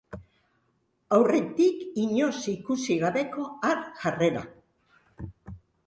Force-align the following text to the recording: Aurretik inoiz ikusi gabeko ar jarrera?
Aurretik 1.17 1.83
inoiz 2.05 2.33
ikusi 2.55 2.99
gabeko 3.07 3.49
ar 3.71 3.87
jarrera? 4.03 4.47